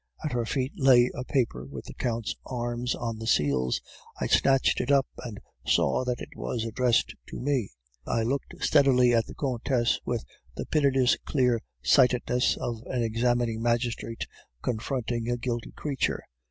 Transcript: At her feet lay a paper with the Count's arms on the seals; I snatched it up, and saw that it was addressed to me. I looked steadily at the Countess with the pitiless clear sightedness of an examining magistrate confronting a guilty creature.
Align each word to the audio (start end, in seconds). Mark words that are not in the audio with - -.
At 0.25 0.31
her 0.31 0.47
feet 0.47 0.71
lay 0.77 1.11
a 1.15 1.23
paper 1.23 1.63
with 1.67 1.85
the 1.85 1.93
Count's 1.93 2.35
arms 2.47 2.95
on 2.95 3.19
the 3.19 3.27
seals; 3.27 3.81
I 4.19 4.25
snatched 4.25 4.81
it 4.81 4.89
up, 4.91 5.05
and 5.19 5.39
saw 5.63 6.03
that 6.05 6.19
it 6.21 6.35
was 6.35 6.65
addressed 6.65 7.13
to 7.27 7.39
me. 7.39 7.69
I 8.07 8.23
looked 8.23 8.55
steadily 8.61 9.13
at 9.13 9.27
the 9.27 9.35
Countess 9.35 9.99
with 10.03 10.25
the 10.55 10.65
pitiless 10.65 11.17
clear 11.17 11.61
sightedness 11.83 12.57
of 12.57 12.81
an 12.87 13.03
examining 13.03 13.61
magistrate 13.61 14.25
confronting 14.63 15.29
a 15.29 15.37
guilty 15.37 15.69
creature. 15.71 16.23